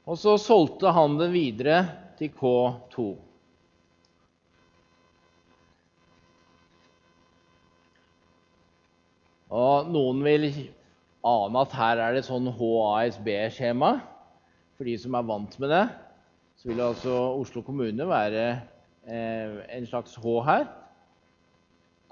[0.07, 1.79] Og så solgte han den videre
[2.19, 3.07] til K2.
[9.57, 10.47] Og noen vil
[11.27, 13.93] ane at her er det sånn HASB-skjema.
[14.77, 15.85] For de som er vant med det,
[16.61, 18.43] så vil altså Oslo kommune være
[19.09, 20.67] eh, en slags H her.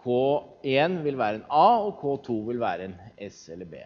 [0.06, 3.82] K1 vil være en A, og K2 vil være en S eller B.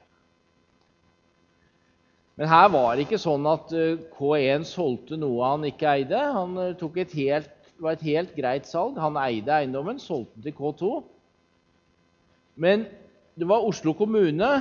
[2.40, 6.20] Men her var det ikke sånn at eh, K1 solgte noe han ikke eide.
[6.36, 9.00] Han eh, tok et helt, det var et helt greit salg.
[9.00, 10.92] Han eide eiendommen, solgte den til K2.
[12.60, 12.86] Men
[13.40, 14.54] det var Oslo kommune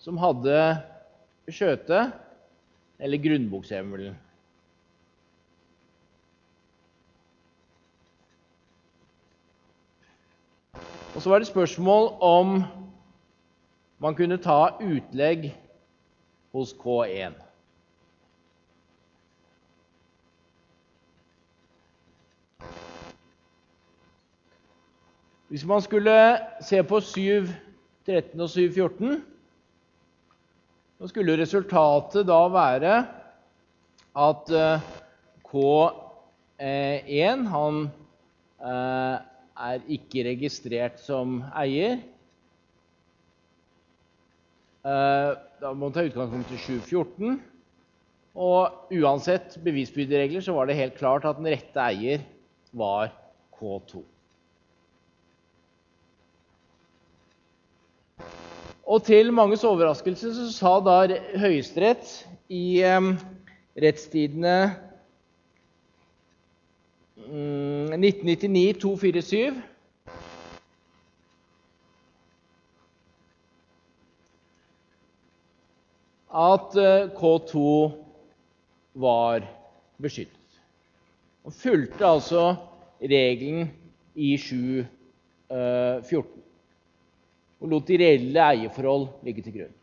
[0.00, 0.58] som hadde
[1.52, 2.06] skjøte,
[3.00, 4.16] eller grunnbokhjemmelen.
[11.14, 12.62] Og så var det spørsmål om
[13.98, 15.54] man kunne ta utlegg
[16.52, 17.32] hos K1.
[25.48, 29.20] Hvis man skulle se på 7.13 og 7.14,
[30.98, 33.06] så skulle resultatet da være
[34.16, 34.80] at eh,
[35.46, 37.90] K1 han
[38.64, 42.00] eh, er ikke registrert som eier.
[44.84, 47.38] Eh, da må man ta utgangspunkt i 714.
[48.34, 52.24] Og uansett bevisbyrderegler så var det helt klart at den rette eier
[52.74, 53.12] var
[53.54, 54.02] K2.
[58.84, 60.98] Og til manges overraskelse så sa da
[61.40, 62.10] Høyesterett
[62.52, 63.14] i eh,
[63.80, 64.56] rettstidene
[68.04, 69.62] 1999-247.
[76.34, 77.60] at eh, K2
[78.98, 79.44] var
[80.02, 80.58] beskyttet.
[81.46, 82.56] Og fulgte altså
[83.00, 83.70] regelen
[84.14, 86.24] i 7.14
[87.64, 89.76] og lot de reelle eierforhold ligge til grunn.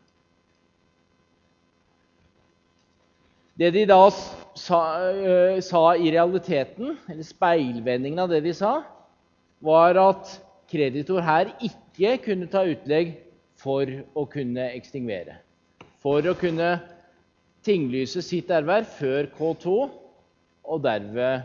[3.58, 3.98] Det de da
[4.58, 4.80] sa,
[5.12, 8.80] uh, sa, i realiteten, eller speilvendingen av det de sa,
[9.62, 10.36] var at
[10.72, 13.14] kreditor her ikke kunne ta utlegg
[13.62, 13.86] for
[14.18, 15.38] å kunne ekstingvere.
[16.02, 16.74] For å kunne
[17.62, 19.76] tinglyse sitt erverv før K2
[20.62, 21.44] og derved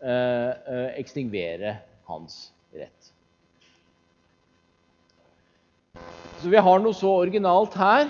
[0.00, 1.76] uh, uh, ekstingvere
[2.08, 3.12] hans rett.
[6.38, 8.08] Så vi har noe så originalt her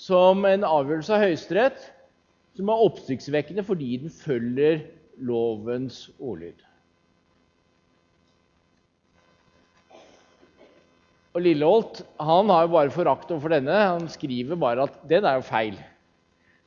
[0.00, 1.90] som en avgjørelse av Høyesterett
[2.60, 4.82] som er oppsiktsvekkende fordi den følger
[5.24, 6.60] lovens ordlyd.
[11.30, 13.72] Og Lilleholt han har jo bare forakt overfor denne.
[13.72, 15.78] Han skriver bare at 'den er jo feil'.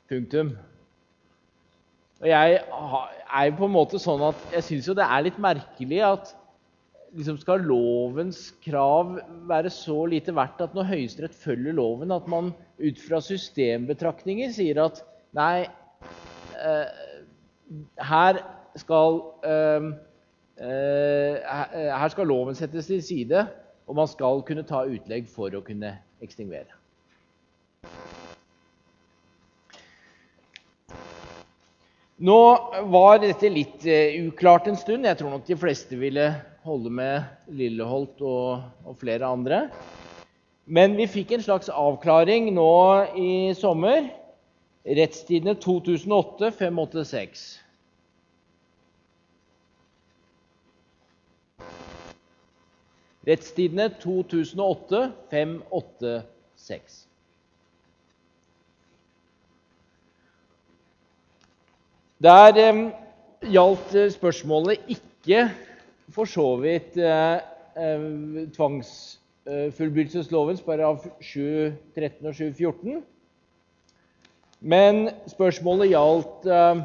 [0.10, 0.56] Punktum.
[2.21, 2.62] Og jeg
[3.34, 6.36] er jo på en måte sånn at jeg syns jo det er litt merkelig at
[7.13, 12.53] liksom skal lovens krav være så lite verdt at når Høyesterett følger loven, at man
[12.79, 15.03] ut fra systembetraktninger sier at
[15.36, 15.67] nei,
[17.99, 18.39] her
[18.80, 19.89] skal eh,
[20.58, 21.52] eh,
[21.93, 23.47] her skal loven settes til side,
[23.88, 26.71] og man skal kunne ta utlegg for å kunne ekstingvere.
[32.23, 32.39] Nå
[32.93, 35.04] var dette litt uklart en stund.
[35.10, 36.30] Jeg tror nok de fleste ville
[36.63, 39.65] holde med Lilleholt og, og, flere andre.
[40.63, 42.69] Men vi fikk en slags avklaring nå
[43.19, 44.08] i sommer.
[44.85, 47.63] Rettstidene 2008 586.
[53.27, 57.07] Rettstidene 2008 586.
[62.23, 62.91] Der eh,
[63.51, 65.51] gjaldt spørsmålet ikke
[66.09, 67.35] for så vidt eh,
[67.77, 68.01] eh,
[68.55, 73.03] tvangsfullbyrdelseslovens paragraf 713 og 714.
[74.63, 76.84] Men spørsmålet gjaldt eh,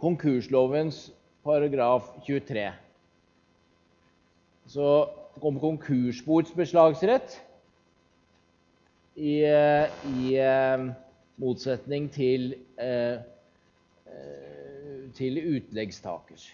[0.00, 1.10] konkurslovens
[1.44, 2.62] paragraf 23.
[4.72, 4.86] Så
[5.44, 7.36] om konkursbordsbeslagsrett
[9.20, 10.86] i, eh, i eh,
[11.36, 13.20] motsetning til, eh,
[15.20, 16.48] til utleggstakers.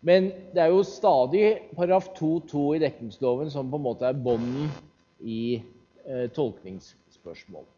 [0.00, 1.44] Men det er jo stadig
[1.76, 4.72] paragraf 2-2 i dekningsloven som på en måte er bånden
[5.20, 5.60] i
[6.08, 7.68] eh, tolkningsspørsmål.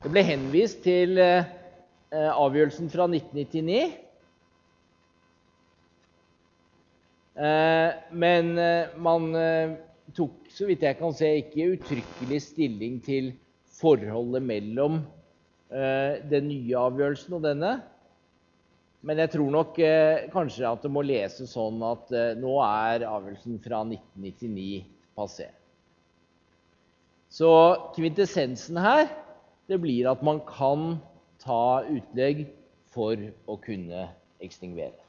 [0.04, 1.16] Det ble henvist til
[2.12, 3.96] avgjørelsen fra 1999.
[7.36, 8.52] Eh, men
[9.00, 9.32] man
[10.16, 13.34] tok, så vidt jeg kan se, ikke uttrykkelig stilling til
[13.76, 15.02] forholdet mellom
[16.30, 17.72] den nye avgjørelsen og denne.
[19.06, 19.78] Men jeg tror nok
[20.32, 24.86] kanskje at det må leses sånn at nå er avgjørelsen fra 1999
[25.18, 25.50] passé.
[27.28, 27.50] Så
[27.96, 29.08] kvintessensen her
[29.66, 30.96] det blir at man kan
[31.42, 32.46] ta utlegg
[32.94, 33.18] for
[33.50, 34.06] å kunne
[34.42, 35.05] ekstingvere.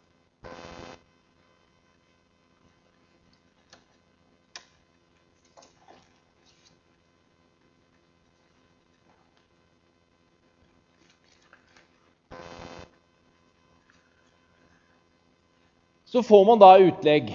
[16.17, 17.27] Så får man da utlegg.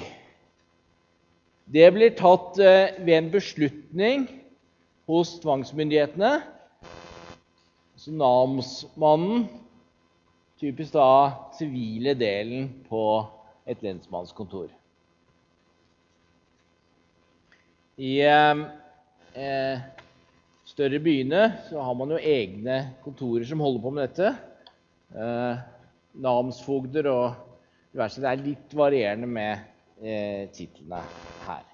[1.71, 4.25] Det blir tatt eh, ved en beslutning
[5.07, 6.33] hos tvangsmyndighetene
[7.95, 9.45] så namsmannen,
[10.59, 11.05] typisk da
[11.55, 13.05] sivile delen på
[13.71, 14.67] et lensmannskontor.
[18.03, 18.65] I eh,
[19.39, 19.87] eh,
[20.75, 24.35] større byene så har man jo egne kontorer som holder på med dette.
[25.15, 25.65] Eh,
[26.27, 27.49] namsfogder og
[27.93, 28.23] diverse.
[28.23, 29.69] Det er litt varierende med
[30.03, 31.03] eh, titlene
[31.47, 31.69] her.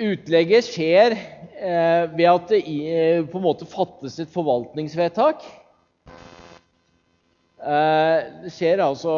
[0.00, 5.44] Utlegget skjer eh, ved at det eh, på en måte fattes et forvaltningsvedtak.
[7.60, 9.12] Eh, det skjer altså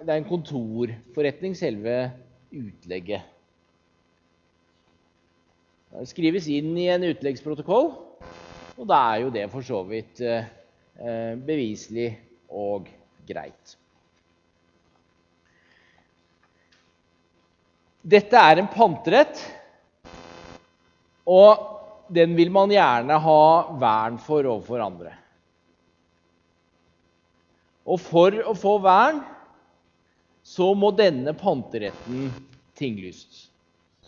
[0.00, 1.96] Det er en kontorforretning, selve
[2.54, 3.26] utlegget.
[5.90, 7.90] Det skrives inn i en utleggsprotokoll,
[8.78, 10.46] og da er jo det for så vidt eh,
[11.00, 12.10] beviselig
[12.52, 12.88] og
[13.28, 13.76] greit.
[18.00, 19.40] Dette er en panterett,
[21.28, 21.66] og
[22.10, 23.42] den vil man gjerne ha
[23.80, 25.12] vern for overfor andre.
[27.90, 29.20] Og for å få vern
[30.46, 32.30] så må denne panteretten
[32.78, 33.48] tinglyses.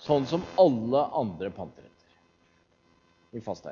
[0.02, 3.68] Sånn som alle andre panteretter i fast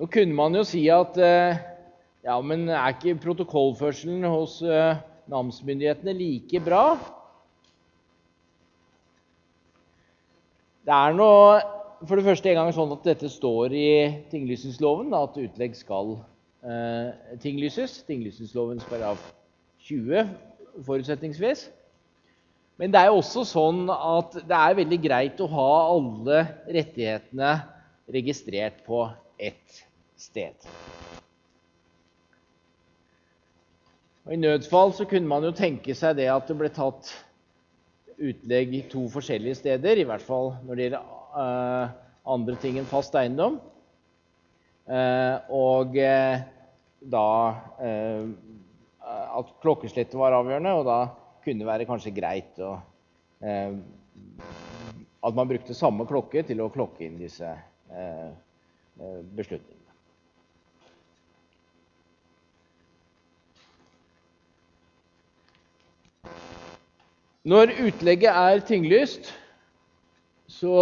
[0.00, 1.58] Nå kunne man jo si at eh,
[2.24, 4.96] ja, men er ikke protokollførselen hos eh,
[5.28, 6.84] namsmyndighetene like bra?
[10.88, 11.26] Det er nå
[12.08, 13.90] for det første en gang sånn at dette står i
[14.30, 16.14] tinglysningsloven, at utlegg skal
[16.64, 17.98] eh, tinglyses.
[18.08, 19.20] Tinglysningslovens paragraf
[19.90, 20.32] 20
[20.88, 21.66] forutsetningsvis.
[22.80, 26.42] Men det er også sånn at det er veldig greit å ha alle
[26.72, 27.52] rettighetene
[28.16, 29.04] registrert på
[29.36, 29.84] ett
[30.20, 30.70] sted.
[34.30, 37.08] Og I nødfall så kunne man jo tenke seg det at det ble tatt
[38.20, 41.94] utlegg to forskjellige steder, i hvert fall når det gjelder uh,
[42.34, 43.56] andre ting enn fast eiendom.
[44.90, 46.42] Uh, og uh,
[47.00, 47.26] da
[49.40, 50.98] at klokkeslettet var avgjørende, og da
[51.42, 52.74] kunne det være kanskje greit å,
[55.24, 57.48] at man brukte samme klokke til å klokke inn disse
[59.34, 59.79] beslutningene.
[67.48, 69.30] Når utlegget er tinglyst,
[70.44, 70.72] så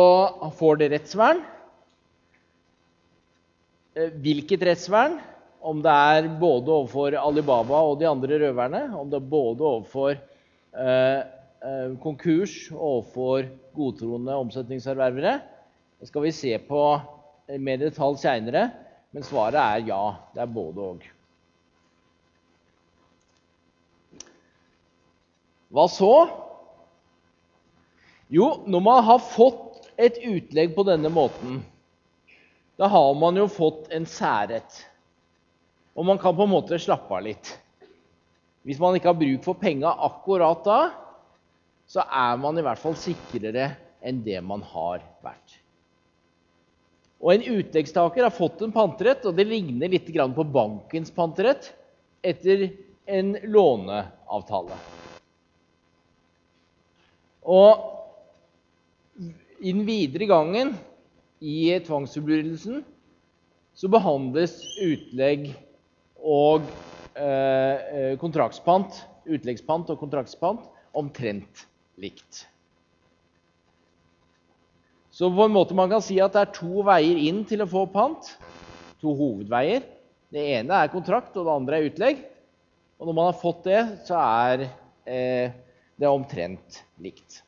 [0.58, 1.44] får det rettsvern.
[3.94, 5.20] Eh, hvilket rettsvern?
[5.62, 10.16] Om det er både overfor Alibaba og de andre røverne, om det er både overfor
[10.16, 11.20] eh,
[11.62, 15.38] eh konkurs og overfor godtroende omsetningserververe.
[16.00, 16.82] Det skal vi se på
[17.58, 18.70] mer detalj seinere,
[19.12, 20.02] men svaret er ja.
[20.34, 21.06] Det er både og.
[25.70, 26.47] Hva så?
[28.28, 31.62] Jo, når man har fått et utlegg på denne måten,
[32.78, 34.82] da har man jo fått en særrett.
[35.98, 37.54] Og man kan på en måte slappe av litt.
[38.68, 40.80] Hvis man ikke har bruk for penga akkurat da,
[41.88, 43.72] så er man i hvert fall sikrere
[44.04, 45.56] enn det man har vært.
[47.18, 51.72] Og En utleggstaker har fått en panterett, og det ligner litt på bankens panterett
[52.22, 52.68] etter
[53.08, 54.76] en låneavtale.
[57.48, 57.97] Og
[59.60, 60.74] i den videre gangen
[61.38, 62.82] i tvangsforbrytelsen
[63.78, 65.50] så behandles utlegg
[66.18, 66.66] og
[67.14, 70.64] eh, eh, kontraktspant, utleggspant og kontraktspant
[70.98, 71.66] omtrent
[71.98, 72.44] likt.
[75.14, 77.70] Så på en måte man kan si at det er to veier inn til å
[77.70, 78.32] få pant.
[79.02, 79.86] To hovedveier.
[80.30, 82.22] Det ene er kontrakt, og det andre er utlegg.
[82.98, 84.66] Og når man har fått det, så er
[85.06, 85.54] eh,
[85.98, 87.42] det omtrent likt.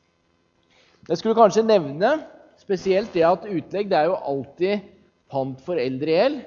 [1.09, 2.13] Jeg skulle kanskje nevne
[2.61, 4.83] spesielt det at utlegg det er jo alltid
[5.31, 6.41] pant for eldre gjeld.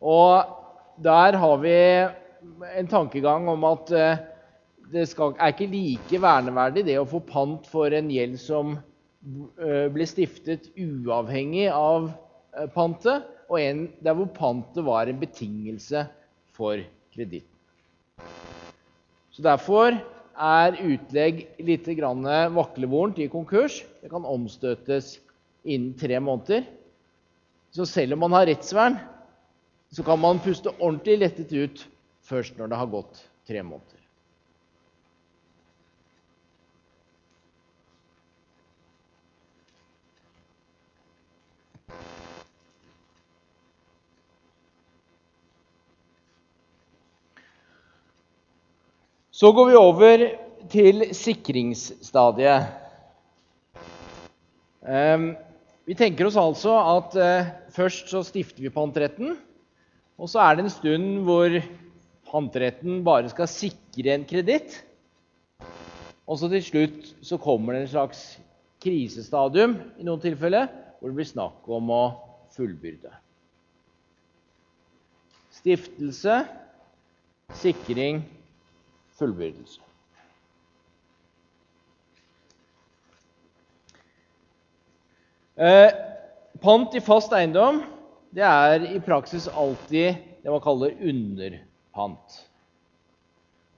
[0.00, 0.52] Og
[1.02, 1.76] der har vi
[2.78, 4.22] en tankegang om at eh,
[4.92, 9.86] det skal, er ikke like verneverdig det å få pant for en gjeld som eh,
[9.92, 16.06] ble stiftet uavhengig av eh, pantet, og en der hvor pantet var en betingelse
[16.54, 16.80] for
[17.14, 17.48] kreditten.
[19.30, 19.96] Så Derfor
[20.40, 23.82] er utlegg litt vaklevorent i konkurs.
[24.00, 25.18] Det kan omstøtes
[25.64, 26.64] innen tre måneder.
[27.70, 28.98] Så selv om man har rettsvern,
[29.92, 31.86] så kan man puste ordentlig lettet ut
[32.26, 33.99] først når det har gått tre måneder.
[49.40, 50.22] Så går vi over
[50.68, 52.66] til sikringsstadiet.
[54.84, 55.30] Ehm,
[55.88, 59.38] vi tenker oss altså at eh, først så stifter vi pantretten.
[60.20, 61.56] Og så er det en stund hvor
[62.28, 64.74] pantretten bare skal sikre en kreditt.
[66.28, 68.20] Og så til slutt så kommer det en slags
[68.84, 70.68] krisestadium i noen tilfeller
[70.98, 72.02] hvor det blir snakk om å
[72.58, 73.14] fullbyrde.
[75.62, 76.42] Stiftelse,
[77.64, 78.20] sikring,
[79.20, 79.80] fullbyrdelse.
[85.60, 85.90] Eh,
[86.64, 87.82] pant i fast eiendom
[88.32, 92.38] det er i praksis alltid det man kaller underpant.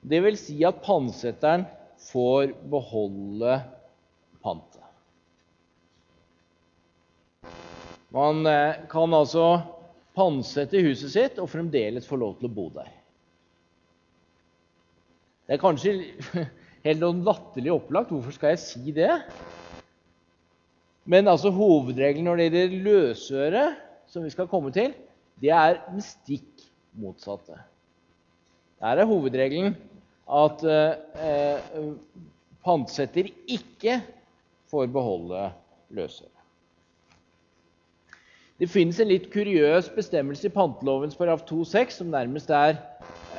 [0.02, 1.64] Det vil si at pantsetteren
[2.12, 3.58] får beholde
[4.42, 4.78] pantet.
[8.14, 9.46] Man eh, kan altså
[10.14, 12.90] pantsette huset sitt og fremdeles få lov til å bo der.
[15.46, 15.94] Det er kanskje
[16.86, 18.12] helt noe latterlig opplagt.
[18.14, 19.10] Hvorfor skal jeg si det?
[21.04, 23.64] Men altså hovedregelen når det gjelder løsøre,
[24.06, 24.94] som vi skal komme til,
[25.42, 26.62] det er den stikk
[26.94, 27.56] motsatte.
[28.82, 29.74] Der er hovedregelen
[30.30, 31.80] at eh,
[32.64, 33.98] pantsetter ikke
[34.70, 35.48] får beholde
[35.90, 36.30] løsøre.
[38.62, 42.76] Det finnes en litt kuriøs bestemmelse i pantelovens paragraf 2-6, som nærmest er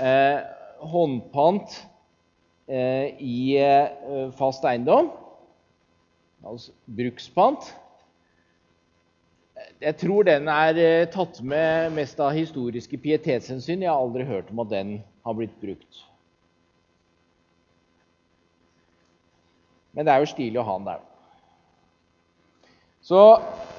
[0.03, 0.41] eh,
[0.83, 1.77] håndpant
[2.67, 5.11] i eh, fast eiendom
[6.43, 7.71] altså brukspant.
[9.83, 13.83] Jeg tror den er eh, tatt med mest av historiske pietetshensyn.
[13.83, 16.03] Jeg har aldri hørt om at den har blitt brukt.
[19.93, 21.03] Men det er jo stilig å ha den der.
[23.03, 23.21] Så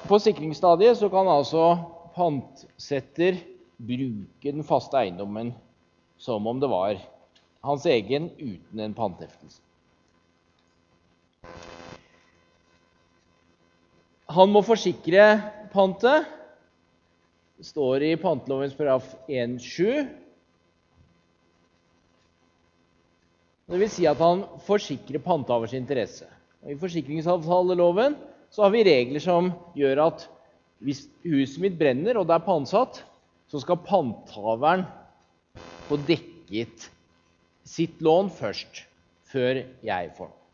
[0.05, 1.65] på sikringsstadiet så kan altså
[2.15, 3.41] pantsetter
[3.81, 5.51] bruke den faste eiendommen
[6.21, 7.01] som om det var
[7.65, 9.61] hans egen uten en panteftelse.
[14.35, 15.25] Han må forsikre
[15.73, 16.25] pantet.
[17.55, 20.05] Det står i pantelovens paragraf 1-7.
[23.65, 26.27] Det vil si at han forsikrer pantehavers interesse.
[26.65, 28.17] Og I forsikringsavtaleloven
[28.53, 30.25] så har vi regler som gjør at
[30.85, 32.99] hvis huset mitt brenner og det er pantsatt,
[33.49, 34.83] så skal panthaveren
[35.87, 36.89] få dekket
[37.65, 38.85] sitt lån først,
[39.31, 40.45] før jeg får noe.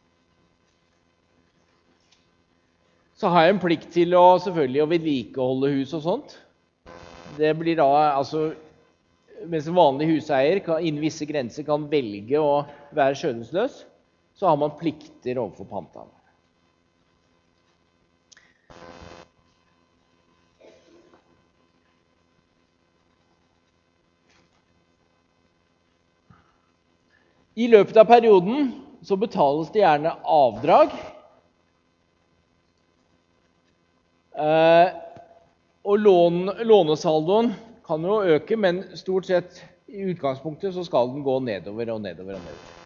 [3.22, 6.32] så har jeg en plikt til å selvfølgelig å vedlikeholde hus og sånt.
[7.38, 7.88] Det blir da,
[8.18, 8.52] altså,
[9.50, 12.60] Mens en vanlig huseier kan, innen visse grenser kan velge å
[12.94, 13.80] være skjønnhetsløs,
[14.38, 16.21] så har man plikter overfor panthaveren.
[27.56, 28.72] I løpet av perioden
[29.04, 30.94] så betales det gjerne avdrag
[34.42, 34.88] Eh,
[35.84, 37.52] og lån, lånesaldoen
[37.86, 39.60] kan jo øke, men stort sett
[39.92, 42.78] i utgangspunktet så skal den gå nedover og nedover og nedover.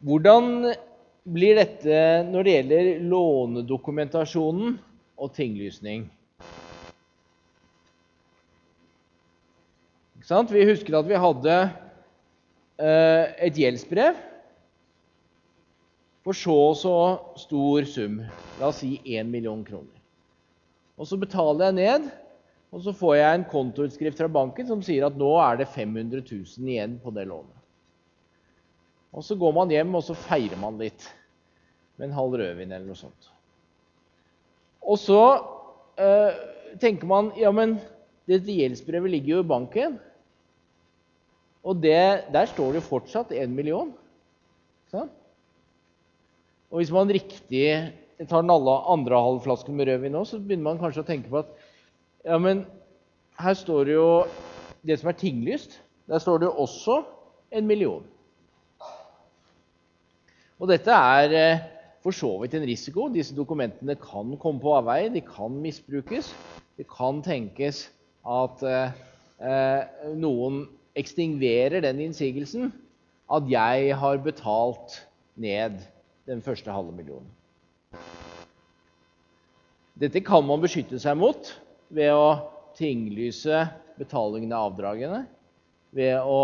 [0.00, 0.72] Hvordan
[1.30, 4.78] blir dette når det gjelder lånedokumentasjonen
[5.20, 6.08] og tinglysning?
[10.20, 11.54] Vi husker at vi hadde
[12.76, 14.18] eh, et gjeldsbrev
[16.20, 16.96] for så og så
[17.40, 18.18] stor sum,
[18.60, 19.96] la oss si 1 million kroner.
[21.00, 22.10] Og Så betaler jeg ned,
[22.70, 26.20] og så får jeg en kontoutskrift fra banken som sier at nå er det 500
[26.20, 27.56] 000 igjen på det lånet.
[29.16, 31.08] Og Så går man hjem og så feirer man litt
[31.96, 33.32] med en halv rødvin eller noe sånt.
[34.84, 35.22] Og så
[35.96, 36.30] øh,
[36.80, 37.78] tenker man ja, men
[38.28, 39.98] dette gjeldsbrevet ligger jo i banken.
[41.64, 43.90] Og det, der står det fortsatt én million.
[44.92, 45.10] Sånn?
[46.70, 47.66] Og hvis man riktig
[48.28, 51.50] tar den andre halvflasken med rødvin nå, så begynner man kanskje å tenke på at
[52.24, 52.64] ja, men
[53.40, 54.10] her står det jo
[54.86, 55.78] det som er tinglyst.
[56.10, 57.00] Der står det jo også
[57.56, 58.04] en million.
[60.60, 61.62] Og dette er eh,
[62.04, 63.08] for så vidt en risiko.
[63.12, 66.32] Disse dokumentene kan komme på avveie, de kan misbrukes.
[66.76, 67.86] Det kan tenkes
[68.28, 68.92] at eh,
[69.40, 70.66] eh noen
[70.98, 72.70] ekstingverer den innsigelsen
[73.30, 74.96] at jeg har betalt
[75.40, 75.78] ned
[76.26, 77.28] den første halve millionen.
[80.00, 81.52] Dette kan man beskytte seg mot
[81.92, 82.28] ved å
[82.78, 83.66] tinglyse
[84.00, 85.24] betalingen av avdragene,
[85.92, 86.40] ved å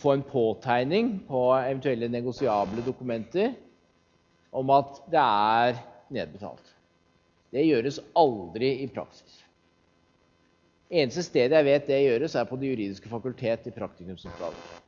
[0.00, 3.52] få en påtegning på eventuelle negosiable dokumenter
[4.56, 5.78] om at det er
[6.10, 6.74] nedbetalt.
[7.52, 9.44] Det gjøres aldri i praksis.
[10.88, 14.78] Eneste stedet jeg vet det gjøres, er på Det juridiske fakultet i praktikumsoppgaver.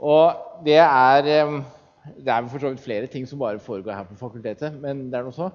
[0.00, 1.22] Og det er
[2.16, 5.18] Det er for så vidt flere ting som bare foregår her på fakultetet, men det
[5.18, 5.50] er noe så.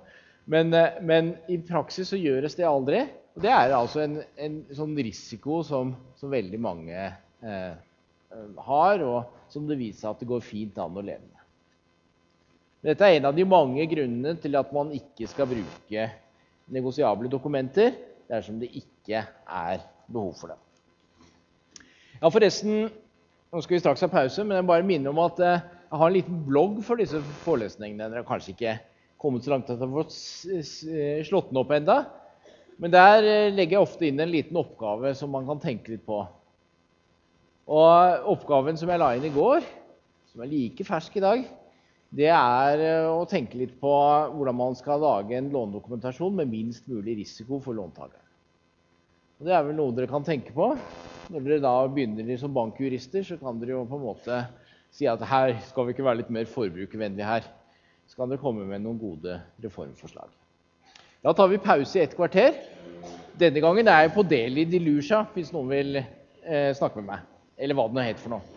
[0.46, 3.02] Men, eh, men i praksis så gjøres det aldri.
[3.36, 7.74] Og det er altså en, en sånn risiko som, som veldig mange eh,
[8.68, 11.42] har, og som det viser seg at det går fint an å leve med.
[12.86, 16.06] Dette er en av de mange grunnene til at man ikke skal bruke
[16.72, 17.94] negosiable dokumenter
[18.30, 20.62] dersom det ikke er behov for dem.
[22.22, 22.88] Ja, forresten,
[23.52, 26.12] nå skal vi straks ha pause, men jeg bare minner om at eh, jeg har
[26.12, 28.10] en liten blogg for disse forelesningene.
[28.10, 28.78] Dere har kanskje ikke
[29.22, 30.16] kommet så langt at dere har fått
[30.52, 32.00] eh, slått den opp enda.
[32.82, 36.06] Men der eh, legger jeg ofte inn en liten oppgave som man kan tenke litt
[36.08, 36.24] på.
[37.66, 39.66] Og Oppgaven som jeg la inn i går,
[40.30, 41.46] som er like fersk i dag,
[42.16, 43.92] det er eh, å tenke litt på
[44.36, 48.24] hvordan man skal lage en lånedokumentasjon med minst mulig risiko for låntakeren.
[49.44, 50.70] Det er vel noe dere kan tenke på.
[51.28, 54.40] Når dere da begynner som bankjurister, så kan dere jo på en måte
[54.96, 57.52] si at her skal vi ikke være litt mer forbrukervennlige her.
[58.08, 60.32] Så kan dere komme med noen gode reformforslag.
[61.26, 62.56] Da tar vi pause i et kvarter.
[63.36, 67.32] Denne gangen er jeg på del i Dilusha, hvis noen vil eh, snakke med meg.
[67.60, 68.55] Eller hva det nå heter for noe.